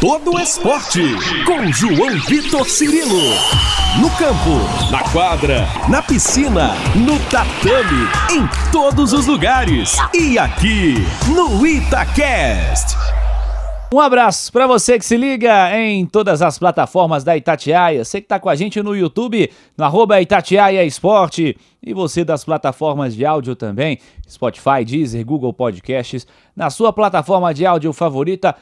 todo 0.00 0.38
esporte. 0.38 1.02
Com 1.44 1.72
João 1.72 2.18
Vitor 2.28 2.68
Cirilo. 2.68 3.18
No 4.00 4.08
campo, 4.10 4.92
na 4.92 5.02
quadra, 5.10 5.66
na 5.88 6.00
piscina, 6.00 6.74
no 6.94 7.18
tatame, 7.30 8.06
em 8.30 8.70
todos 8.70 9.12
os 9.12 9.26
lugares. 9.26 9.96
E 10.14 10.38
aqui, 10.38 10.94
no 11.34 11.66
Itacast. 11.66 12.96
Um 13.92 13.98
abraço 13.98 14.52
para 14.52 14.66
você 14.66 14.98
que 14.98 15.04
se 15.04 15.16
liga 15.16 15.76
em 15.76 16.06
todas 16.06 16.42
as 16.42 16.58
plataformas 16.58 17.24
da 17.24 17.36
Itatiaia. 17.36 18.04
Você 18.04 18.20
que 18.20 18.26
está 18.26 18.38
com 18.38 18.50
a 18.50 18.54
gente 18.54 18.80
no 18.82 18.94
YouTube, 18.94 19.50
no 19.76 19.84
arroba 19.84 20.20
Itatiaia 20.20 20.84
Esporte. 20.84 21.56
E 21.82 21.94
você 21.94 22.22
das 22.22 22.44
plataformas 22.44 23.16
de 23.16 23.24
áudio 23.24 23.56
também, 23.56 23.98
Spotify, 24.28 24.84
Deezer, 24.84 25.24
Google 25.24 25.52
Podcasts. 25.52 26.26
Na 26.54 26.70
sua 26.70 26.92
plataforma 26.92 27.52
de 27.54 27.64
áudio 27.64 27.92
favorita, 27.92 28.54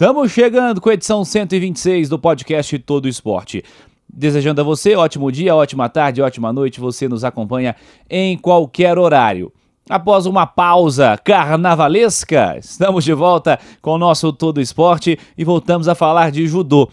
estamos 0.00 0.32
chegando 0.32 0.80
com 0.80 0.88
a 0.88 0.94
edição 0.94 1.22
126 1.22 2.08
do 2.08 2.18
podcast 2.18 2.78
Todo 2.78 3.06
Esporte. 3.06 3.62
Desejando 4.08 4.62
a 4.62 4.64
você 4.64 4.96
ótimo 4.96 5.30
dia, 5.30 5.54
ótima 5.54 5.90
tarde, 5.90 6.22
ótima 6.22 6.50
noite. 6.54 6.80
Você 6.80 7.06
nos 7.06 7.22
acompanha 7.22 7.76
em 8.08 8.34
qualquer 8.38 8.96
horário. 8.96 9.52
Após 9.90 10.24
uma 10.24 10.46
pausa 10.46 11.18
carnavalesca, 11.22 12.56
estamos 12.58 13.04
de 13.04 13.12
volta 13.12 13.60
com 13.82 13.90
o 13.90 13.98
nosso 13.98 14.32
Todo 14.32 14.58
Esporte 14.58 15.18
e 15.36 15.44
voltamos 15.44 15.86
a 15.86 15.94
falar 15.94 16.30
de 16.30 16.46
judô. 16.46 16.88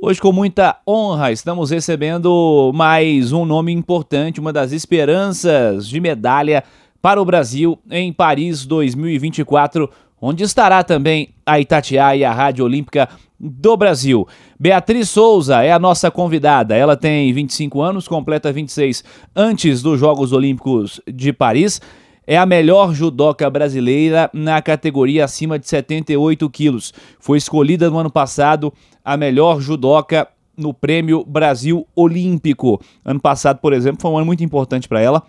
Hoje, 0.00 0.18
com 0.18 0.32
muita 0.32 0.78
honra, 0.88 1.30
estamos 1.30 1.68
recebendo 1.70 2.72
mais 2.74 3.30
um 3.30 3.44
nome 3.44 3.72
importante, 3.72 4.40
uma 4.40 4.54
das 4.54 4.72
esperanças 4.72 5.86
de 5.86 6.00
medalha 6.00 6.64
para 7.02 7.20
o 7.20 7.26
Brasil 7.26 7.78
em 7.90 8.10
Paris 8.10 8.64
2024, 8.64 9.90
onde 10.20 10.44
estará 10.44 10.82
também 10.82 11.30
a 11.44 11.60
Itatiaia 11.60 12.18
e 12.18 12.24
a 12.24 12.32
Rádio 12.32 12.64
Olímpica 12.64 13.08
do 13.38 13.76
Brasil. 13.76 14.26
Beatriz 14.58 15.10
Souza 15.10 15.62
é 15.62 15.72
a 15.72 15.78
nossa 15.78 16.10
convidada. 16.10 16.74
Ela 16.74 16.96
tem 16.96 17.32
25 17.32 17.80
anos, 17.80 18.08
completa 18.08 18.52
26 18.52 19.04
antes 19.34 19.82
dos 19.82 19.98
Jogos 20.00 20.32
Olímpicos 20.32 21.00
de 21.06 21.32
Paris 21.32 21.80
é 22.30 22.36
a 22.36 22.44
melhor 22.44 22.92
judoca 22.92 23.48
brasileira 23.48 24.28
na 24.34 24.60
categoria 24.60 25.24
acima 25.24 25.58
de 25.58 25.66
78 25.66 26.50
quilos. 26.50 26.92
Foi 27.18 27.38
escolhida 27.38 27.88
no 27.88 27.98
ano 27.98 28.10
passado 28.10 28.70
a 29.02 29.16
melhor 29.16 29.62
judoca 29.62 30.28
no 30.54 30.74
Prêmio 30.74 31.24
Brasil 31.24 31.86
Olímpico. 31.96 32.82
Ano 33.02 33.18
passado, 33.18 33.60
por 33.60 33.72
exemplo, 33.72 34.02
foi 34.02 34.10
um 34.10 34.18
ano 34.18 34.26
muito 34.26 34.44
importante 34.44 34.86
para 34.86 35.00
ela. 35.00 35.22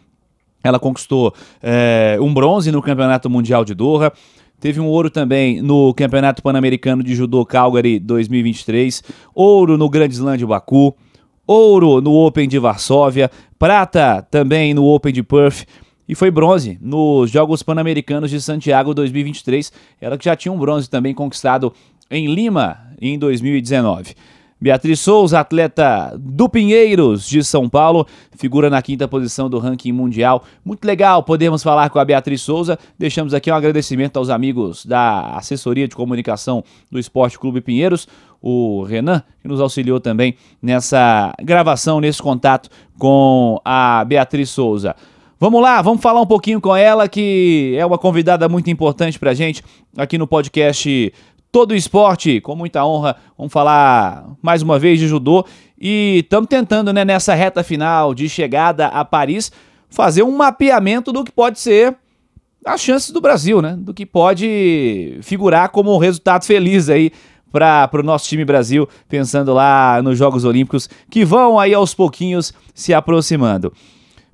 Ela 0.62 0.78
conquistou 0.78 1.34
é, 1.64 2.18
um 2.20 2.34
bronze 2.34 2.70
no 2.70 2.82
Campeonato 2.82 3.30
Mundial 3.30 3.64
de 3.64 3.74
Doha. 3.74 4.12
Teve 4.60 4.80
um 4.80 4.88
ouro 4.88 5.10
também 5.10 5.62
no 5.62 5.94
Campeonato 5.94 6.44
Pan-Americano 6.44 7.02
de 7.02 7.16
Judô 7.16 7.46
Calgary 7.46 7.98
2023, 7.98 9.02
ouro 9.34 9.78
no 9.78 9.90
Grande 9.90 10.16
Slam 10.16 10.36
de 10.36 10.46
Baku, 10.46 10.94
ouro 11.48 12.02
no 12.02 12.14
Open 12.14 12.48
de 12.48 12.60
Varsóvia, 12.60 13.32
prata 13.58 14.22
também 14.30 14.74
no 14.74 14.86
Open 14.86 15.14
de 15.14 15.24
Perth 15.24 15.66
e 16.10 16.14
foi 16.14 16.30
bronze 16.30 16.78
nos 16.82 17.32
Jogos 17.32 17.64
Pan-Americanos 17.64 18.32
de 18.32 18.42
Santiago 18.42 18.94
2023. 18.94 19.72
Ela 20.02 20.18
que 20.18 20.26
já 20.26 20.36
tinha 20.36 20.52
um 20.52 20.58
bronze 20.58 20.90
também 20.90 21.14
conquistado 21.14 21.72
em 22.12 22.34
Lima 22.34 22.80
em 23.00 23.18
2019. 23.18 24.14
Beatriz 24.62 25.00
Souza, 25.00 25.40
atleta 25.40 26.14
do 26.20 26.50
Pinheiros 26.50 27.28
de 27.28 27.42
São 27.44 27.70
Paulo, 27.70 28.06
figura 28.36 28.70
na 28.70 28.82
quinta 28.82 29.08
posição 29.08 29.50
do 29.50 29.58
ranking 29.58 29.94
mundial. 29.94 30.44
Muito 30.66 30.86
legal 30.86 31.24
podemos 31.24 31.64
falar 31.64 31.90
com 31.90 31.98
a 31.98 32.04
Beatriz 32.04 32.42
Souza. 32.42 32.78
Deixamos 32.98 33.34
aqui 33.34 33.50
um 33.50 33.56
agradecimento 33.56 34.18
aos 34.18 34.30
amigos 34.30 34.86
da 34.86 35.38
assessoria 35.38 35.88
de 35.88 35.96
comunicação 35.96 36.62
do 36.92 37.00
Esporte 37.00 37.40
Clube 37.40 37.62
Pinheiros, 37.62 38.06
o 38.42 38.84
Renan, 38.84 39.24
que 39.42 39.48
nos 39.48 39.62
auxiliou 39.62 40.00
também 40.00 40.36
nessa 40.62 41.34
gravação, 41.42 42.02
nesse 42.02 42.22
contato 42.22 42.70
com 42.98 43.62
a 43.64 44.04
Beatriz 44.06 44.50
Souza. 44.50 44.94
Vamos 45.40 45.62
lá, 45.62 45.82
vamos 45.82 46.02
falar 46.02 46.20
um 46.20 46.26
pouquinho 46.26 46.60
com 46.60 46.76
ela, 46.76 47.08
que 47.08 47.74
é 47.78 47.86
uma 47.86 47.98
convidada 47.98 48.50
muito 48.50 48.70
importante 48.70 49.18
pra 49.18 49.34
gente 49.34 49.64
aqui 49.96 50.18
no 50.18 50.28
podcast 50.28 51.14
Todo 51.52 51.76
Esporte, 51.76 52.40
com 52.42 52.56
muita 52.56 52.86
honra. 52.86 53.16
Vamos 53.38 53.52
falar 53.52 54.26
mais 54.42 54.62
uma 54.62 54.78
vez 54.78 55.00
de 55.00 55.08
judô 55.08 55.46
e 55.80 56.20
estamos 56.24 56.48
tentando, 56.48 56.94
né, 56.94 57.04
nessa 57.04 57.34
reta 57.34 57.64
final 57.64 58.14
de 58.14 58.30
chegada 58.30 58.88
a 58.88 59.04
Paris, 59.04 59.52
fazer 59.90 60.24
um 60.24 60.36
mapeamento 60.36 61.12
do 61.12 61.24
que 61.24 61.32
pode 61.32 61.60
ser 61.60 61.96
as 62.66 62.82
chances 62.82 63.12
do 63.12 63.22
Brasil, 63.22 63.62
né? 63.62 63.76
Do 63.78 63.94
que 63.94 64.06
pode 64.06 65.18
figurar 65.22 65.70
como 65.70 65.96
um 65.96 65.98
resultado 65.98 66.46
feliz 66.46 66.90
aí 66.90 67.12
para 67.52 67.90
o 67.94 68.04
nosso 68.04 68.28
time 68.28 68.46
Brasil, 68.46 68.88
pensando 69.08 69.54
lá 69.54 70.02
nos 70.04 70.18
Jogos 70.18 70.46
Olímpicos 70.46 70.88
que 71.10 71.26
vão 71.26 71.58
aí 71.58 71.74
aos 71.74 71.96
pouquinhos 71.96 72.54
se 72.76 72.94
aproximando. 72.94 73.74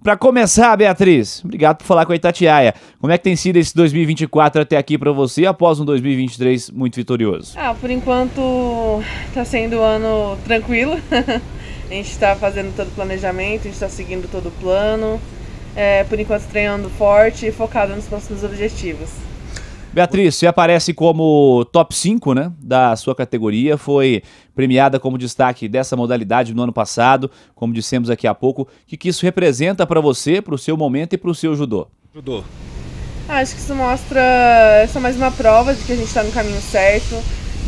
Para 0.05 0.15
começar, 0.15 0.75
Beatriz, 0.75 1.43
obrigado 1.43 1.77
por 1.77 1.85
falar 1.85 2.05
com 2.05 2.11
a 2.11 2.15
Itatiaia. 2.15 2.75
Como 3.01 3.11
é 3.11 3.17
que 3.17 3.23
tem 3.23 3.35
sido 3.35 3.57
esse 3.57 3.75
2024 3.75 4.61
até 4.61 4.77
aqui 4.77 4.99
para 4.99 5.11
você, 5.11 5.47
após 5.47 5.79
um 5.79 5.83
2023 5.83 6.69
muito 6.69 6.97
vitorioso? 6.97 7.57
Ah, 7.57 7.73
por 7.73 7.89
enquanto 7.89 9.01
está 9.27 9.43
sendo 9.43 9.77
um 9.77 9.81
ano 9.81 10.37
tranquilo. 10.45 11.01
a 11.09 11.91
gente 11.91 12.11
está 12.11 12.35
fazendo 12.35 12.71
todo 12.75 12.89
o 12.89 12.91
planejamento, 12.91 13.61
a 13.61 13.63
gente 13.63 13.73
está 13.73 13.89
seguindo 13.89 14.29
todo 14.29 14.49
o 14.49 14.51
plano. 14.51 15.19
É, 15.75 16.03
por 16.03 16.19
enquanto 16.19 16.43
treinando 16.49 16.87
forte 16.87 17.47
e 17.47 17.51
focado 17.51 17.95
nos 17.95 18.05
próximos 18.05 18.43
objetivos. 18.43 19.09
Beatriz, 19.95 20.35
você 20.35 20.45
aparece 20.45 20.93
como 20.93 21.63
top 21.71 21.95
5 21.95 22.33
né, 22.33 22.51
da 22.59 22.97
sua 22.97 23.15
categoria, 23.15 23.77
foi 23.77 24.21
premiada 24.53 24.99
como 24.99 25.17
destaque 25.17 25.69
dessa 25.69 25.95
modalidade 25.95 26.53
no 26.53 26.63
ano 26.63 26.73
passado, 26.73 27.31
como 27.55 27.73
dissemos 27.73 28.09
aqui 28.09 28.27
há 28.27 28.35
pouco. 28.35 28.63
O 28.63 28.67
que, 28.85 28.97
que 28.97 29.07
isso 29.07 29.25
representa 29.25 29.87
para 29.87 30.01
você, 30.01 30.41
para 30.41 30.53
o 30.53 30.57
seu 30.57 30.75
momento 30.75 31.13
e 31.13 31.17
para 31.17 31.31
o 31.31 31.33
seu 31.33 31.55
judô? 31.55 31.87
Judô. 32.13 32.43
Acho 33.29 33.55
que 33.55 33.61
isso 33.61 33.73
mostra 33.73 34.19
essa 34.83 34.99
mais 34.99 35.15
uma 35.15 35.31
prova 35.31 35.73
de 35.73 35.81
que 35.85 35.93
a 35.93 35.95
gente 35.95 36.07
está 36.07 36.25
no 36.25 36.31
caminho 36.33 36.59
certo, 36.59 37.15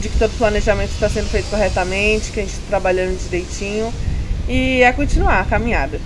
de 0.01 0.09
que 0.09 0.19
todo 0.19 0.31
o 0.31 0.37
planejamento 0.37 0.91
está 0.91 1.07
sendo 1.07 1.29
feito 1.29 1.49
corretamente, 1.49 2.33
que 2.33 2.41
a 2.41 2.43
gente 2.43 2.55
está 2.55 2.67
trabalhando 2.67 3.17
direitinho 3.17 3.89
e 4.49 4.81
é 4.81 4.91
continuar 4.91 5.39
a 5.39 5.45
caminhada. 5.45 5.97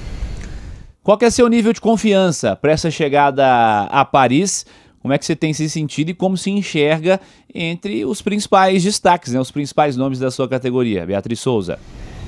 Qual 1.02 1.18
é 1.20 1.32
seu 1.32 1.48
nível 1.48 1.74
de 1.74 1.82
confiança 1.82 2.56
para 2.56 2.74
essa 2.74 2.92
chegada 2.92 3.88
a 3.90 4.06
Paris? 4.06 4.68
Como 5.02 5.14
é 5.14 5.18
que 5.18 5.26
você 5.26 5.36
tem 5.36 5.54
se 5.54 5.70
sentido 5.70 6.10
e 6.10 6.14
como 6.14 6.38
se 6.38 6.52
enxerga 6.52 7.20
entre 7.54 8.06
os 8.06 8.22
principais 8.22 8.84
destaques, 8.84 9.34
né, 9.34 9.40
os 9.40 9.52
principais 9.52 9.98
nomes 9.98 10.20
da 10.20 10.30
sua 10.30 10.48
categoria? 10.48 11.06
Beatriz 11.06 11.40
Souza. 11.40 11.80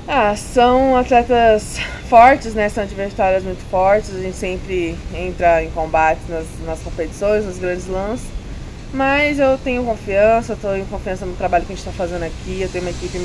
Ah, 0.07 0.35
são 0.35 0.97
atletas 0.97 1.77
fortes, 2.09 2.53
né? 2.53 2.67
São 2.67 2.83
adversárias 2.83 3.43
muito 3.43 3.63
fortes. 3.69 4.13
A 4.13 4.19
gente 4.19 4.35
sempre 4.35 4.95
entra 5.13 5.63
em 5.63 5.69
combates 5.69 6.27
nas, 6.27 6.45
nas 6.65 6.79
competições, 6.79 7.45
nos 7.45 7.57
grandes 7.57 7.87
lances. 7.87 8.27
Mas 8.93 9.39
eu 9.39 9.57
tenho 9.57 9.83
confiança, 9.83 10.53
estou 10.53 10.75
em 10.77 10.85
confiança 10.85 11.25
no 11.25 11.33
trabalho 11.35 11.65
que 11.65 11.71
a 11.71 11.75
gente 11.75 11.87
está 11.87 11.97
fazendo 11.97 12.23
aqui. 12.23 12.61
Eu 12.61 12.69
tenho 12.69 12.83
uma 12.83 12.91
equipe 12.91 13.17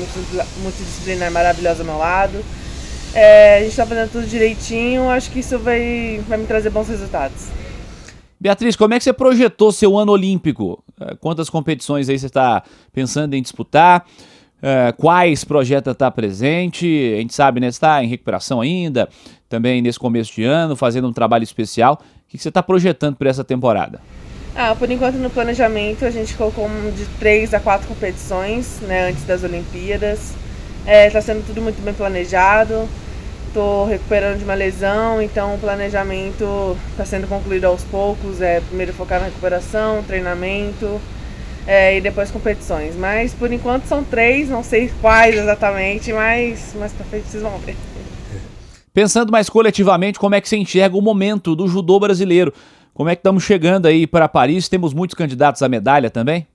multidisciplinar 0.63 1.29
maravilhosa 1.31 1.81
ao 1.81 1.85
meu 1.85 1.97
lado. 1.97 2.43
É, 3.13 3.57
a 3.57 3.59
gente 3.59 3.71
está 3.71 3.85
fazendo 3.85 4.09
tudo 4.11 4.25
direitinho. 4.25 5.09
Acho 5.09 5.29
que 5.31 5.39
isso 5.39 5.59
vai, 5.59 6.21
vai 6.27 6.37
me 6.37 6.45
trazer 6.45 6.69
bons 6.69 6.87
resultados. 6.87 7.58
Beatriz, 8.39 8.75
como 8.75 8.93
é 8.93 8.97
que 8.97 9.03
você 9.03 9.11
projetou 9.11 9.71
seu 9.71 9.97
ano 9.97 10.13
olímpico? 10.13 10.81
É, 10.99 11.15
quantas 11.15 11.49
competições 11.49 12.07
aí 12.07 12.17
você 12.17 12.27
está 12.27 12.63
pensando 12.93 13.33
em 13.33 13.41
disputar? 13.41 14.05
É, 14.61 14.93
quais 14.93 15.43
projeta 15.43 15.91
estar 15.91 16.11
presente? 16.11 17.13
A 17.15 17.17
gente 17.17 17.33
sabe, 17.33 17.59
né? 17.59 17.67
Está 17.67 18.01
em 18.03 18.07
recuperação 18.07 18.61
ainda, 18.61 19.09
também 19.49 19.81
nesse 19.81 19.99
começo 19.99 20.33
de 20.33 20.43
ano, 20.43 20.75
fazendo 20.75 21.07
um 21.07 21.13
trabalho 21.13 21.43
especial. 21.43 22.01
O 22.25 22.29
que 22.29 22.37
você 22.37 22.47
está 22.47 22.63
projetando 22.63 23.17
para 23.17 23.29
essa 23.29 23.43
temporada? 23.43 23.99
Ah, 24.55 24.75
por 24.75 24.89
enquanto 24.89 25.15
no 25.15 25.29
planejamento 25.29 26.05
a 26.05 26.11
gente 26.11 26.33
colocou 26.35 26.67
de 26.95 27.05
três 27.19 27.53
a 27.53 27.59
quatro 27.59 27.87
competições 27.87 28.79
né, 28.81 29.09
antes 29.09 29.23
das 29.23 29.43
Olimpíadas. 29.43 30.33
Está 30.79 30.91
é, 30.91 31.09
tá 31.09 31.21
sendo 31.21 31.45
tudo 31.45 31.61
muito 31.61 31.81
bem 31.81 31.93
planejado. 31.93 32.87
Estou 33.49 33.87
recuperando 33.87 34.37
de 34.37 34.43
uma 34.43 34.53
lesão, 34.53 35.19
então 35.19 35.55
o 35.55 35.57
planejamento 35.57 36.77
está 36.91 37.03
sendo 37.03 37.27
concluído 37.27 37.65
aos 37.65 37.83
poucos. 37.83 38.41
É 38.41 38.61
primeiro 38.61 38.93
focar 38.93 39.19
na 39.19 39.25
recuperação, 39.25 40.03
treinamento 40.03 41.01
é, 41.65 41.97
e 41.97 42.01
depois 42.01 42.29
competições. 42.29 42.95
Mas 42.95 43.33
por 43.33 43.51
enquanto 43.51 43.85
são 43.85 44.03
três, 44.03 44.49
não 44.49 44.63
sei 44.63 44.91
quais 45.01 45.35
exatamente, 45.35 46.13
mas 46.13 46.75
mais 46.75 46.93
para 46.93 47.03
frente 47.07 47.27
vocês 47.27 47.41
vão 47.41 47.57
ver. 47.57 47.75
Pensando 48.93 49.31
mais 49.31 49.49
coletivamente, 49.49 50.19
como 50.19 50.35
é 50.35 50.41
que 50.41 50.47
você 50.47 50.57
enxerga 50.57 50.95
o 50.95 51.01
momento 51.01 51.55
do 51.55 51.67
judô 51.67 51.99
brasileiro? 51.99 52.53
Como 52.93 53.09
é 53.09 53.15
que 53.15 53.21
estamos 53.21 53.43
chegando 53.43 53.87
aí 53.87 54.05
para 54.05 54.29
Paris? 54.29 54.69
Temos 54.69 54.93
muitos 54.93 55.15
candidatos 55.15 55.63
à 55.63 55.67
medalha 55.67 56.11
também? 56.11 56.45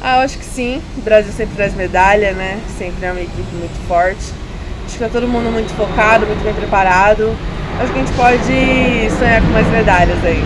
Ah, 0.00 0.16
eu 0.16 0.20
acho 0.22 0.38
que 0.38 0.44
sim. 0.44 0.80
O 0.96 1.02
Brasil 1.02 1.32
sempre 1.32 1.54
traz 1.54 1.74
medalha, 1.74 2.32
né? 2.32 2.60
Sempre 2.78 3.04
é 3.04 3.12
uma 3.12 3.20
equipe 3.20 3.54
muito 3.56 3.76
forte. 3.86 4.45
Acho 4.86 4.94
que 4.94 5.00
tá 5.00 5.08
todo 5.08 5.26
mundo 5.26 5.50
muito 5.50 5.74
focado, 5.74 6.24
muito 6.26 6.42
bem 6.44 6.54
preparado. 6.54 7.36
Acho 7.80 7.92
que 7.92 7.98
a 7.98 8.04
gente 8.04 8.16
pode 8.16 9.18
sonhar 9.18 9.42
com 9.42 9.48
mais 9.48 9.66
medalhas 9.66 10.24
aí. 10.24 10.40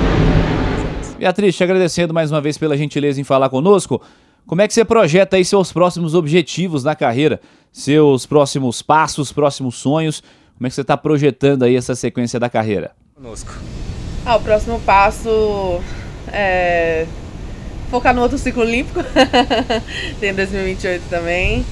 Beatriz, 1.19 1.55
te 1.55 1.63
agradecendo 1.63 2.15
mais 2.15 2.33
uma 2.33 2.41
vez 2.41 2.57
pela 2.57 2.75
gentileza 2.77 3.21
em 3.21 3.25
falar 3.25 3.51
conosco. 3.51 4.01
Como 4.47 4.63
é 4.63 4.67
que 4.67 4.73
você 4.73 4.85
projeta 4.85 5.37
aí 5.37 5.45
seus 5.45 5.71
próximos 5.71 6.15
objetivos 6.15 6.83
na 6.83 6.97
carreira, 6.97 7.39
seus 7.71 8.25
próximos 8.25 8.81
passos, 8.81 9.31
próximos 9.31 9.77
sonhos? 9.77 10.23
Como 10.57 10.67
é 10.67 10.71
que 10.71 10.75
você 10.75 10.81
está 10.81 10.97
projetando 10.97 11.65
aí 11.65 11.77
essa 11.77 11.95
sequência 11.95 12.41
da 12.41 12.49
carreira? 12.49 12.93
Conosco. 13.15 13.53
Ah, 14.25 14.37
o 14.37 14.41
próximo 14.41 14.81
passo 14.81 15.81
é 16.33 17.07
focar 17.91 18.15
no 18.15 18.23
outro 18.23 18.39
ciclo 18.39 18.63
olímpico. 18.63 19.01
Tem 20.19 20.33
2028 20.33 21.03
também. 21.11 21.67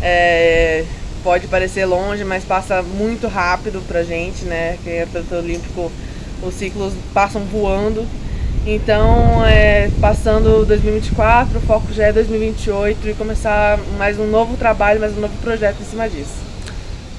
É, 0.00 0.84
pode 1.24 1.48
parecer 1.48 1.86
longe, 1.86 2.22
mas 2.22 2.44
passa 2.44 2.82
muito 2.82 3.26
rápido 3.26 3.82
pra 3.88 4.04
gente, 4.04 4.44
né? 4.44 4.78
Quem 4.84 4.92
é 4.92 5.06
piloto 5.06 5.34
olímpico, 5.34 5.90
os 6.42 6.54
ciclos 6.54 6.92
passam 7.14 7.42
voando. 7.46 8.06
Então, 8.66 9.44
é, 9.44 9.90
passando 10.00 10.64
2024, 10.66 11.58
o 11.58 11.60
foco 11.62 11.92
já 11.92 12.04
é 12.04 12.12
2028 12.12 13.08
e 13.08 13.14
começar 13.14 13.78
mais 13.96 14.18
um 14.18 14.26
novo 14.26 14.56
trabalho, 14.56 15.00
mais 15.00 15.16
um 15.16 15.20
novo 15.22 15.36
projeto 15.38 15.80
em 15.80 15.84
cima 15.84 16.08
disso. 16.08 16.34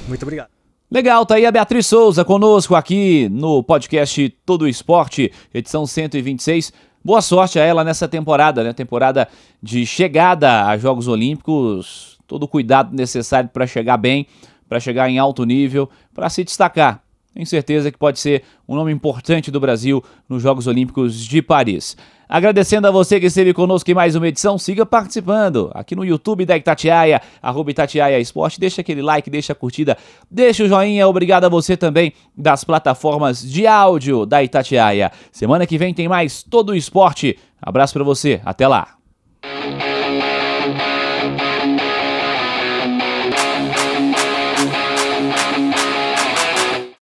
Muito 0.06 0.22
obrigado. 0.22 0.48
Legal, 0.88 1.26
tá 1.26 1.34
aí 1.34 1.44
a 1.44 1.50
Beatriz 1.50 1.86
Souza 1.86 2.24
conosco 2.24 2.76
aqui 2.76 3.28
no 3.28 3.60
podcast 3.62 4.28
Todo 4.46 4.68
Esporte, 4.68 5.32
edição 5.52 5.84
126. 5.84 6.72
Boa 7.04 7.20
sorte 7.20 7.58
a 7.58 7.64
ela 7.64 7.82
nessa 7.82 8.06
temporada, 8.06 8.62
né? 8.62 8.72
Temporada 8.72 9.26
de 9.60 9.84
chegada 9.84 10.66
a 10.66 10.78
Jogos 10.78 11.08
Olímpicos. 11.08 12.15
Todo 12.26 12.44
o 12.44 12.48
cuidado 12.48 12.94
necessário 12.94 13.48
para 13.52 13.66
chegar 13.66 13.96
bem, 13.96 14.26
para 14.68 14.80
chegar 14.80 15.08
em 15.08 15.18
alto 15.18 15.44
nível, 15.44 15.88
para 16.14 16.28
se 16.28 16.44
destacar. 16.44 17.02
Tenho 17.36 17.46
certeza 17.46 17.92
que 17.92 17.98
pode 17.98 18.18
ser 18.18 18.44
um 18.66 18.74
nome 18.74 18.90
importante 18.90 19.50
do 19.50 19.60
Brasil 19.60 20.02
nos 20.26 20.42
Jogos 20.42 20.66
Olímpicos 20.66 21.22
de 21.22 21.42
Paris. 21.42 21.94
Agradecendo 22.26 22.88
a 22.88 22.90
você 22.90 23.20
que 23.20 23.26
esteve 23.26 23.52
conosco 23.52 23.90
em 23.90 23.94
mais 23.94 24.16
uma 24.16 24.26
edição, 24.26 24.58
siga 24.58 24.86
participando 24.86 25.70
aqui 25.74 25.94
no 25.94 26.02
YouTube 26.02 26.46
da 26.46 26.56
Itatiaia, 26.56 27.20
arroba 27.42 27.70
Itatiaia 27.70 28.18
Esporte, 28.18 28.58
deixa 28.58 28.80
aquele 28.80 29.02
like, 29.02 29.28
deixa 29.28 29.52
a 29.52 29.56
curtida, 29.56 29.98
deixa 30.30 30.64
o 30.64 30.68
joinha, 30.68 31.06
obrigado 31.06 31.44
a 31.44 31.48
você 31.50 31.76
também 31.76 32.14
das 32.34 32.64
plataformas 32.64 33.42
de 33.42 33.66
áudio 33.66 34.24
da 34.24 34.42
Itatiaia. 34.42 35.12
Semana 35.30 35.66
que 35.66 35.76
vem 35.76 35.92
tem 35.92 36.08
mais 36.08 36.42
todo 36.42 36.70
o 36.70 36.74
esporte. 36.74 37.38
Abraço 37.60 37.92
para 37.92 38.02
você, 38.02 38.40
até 38.44 38.66
lá. 38.66 38.95